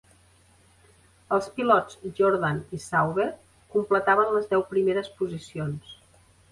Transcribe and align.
Els 1.37 1.49
pilots 1.59 1.99
Jordan 2.21 2.63
i 2.79 2.81
Sauber 2.89 3.29
completaven 3.77 4.35
les 4.39 4.53
deu 4.57 4.69
primeres 4.75 5.15
posicions. 5.23 5.99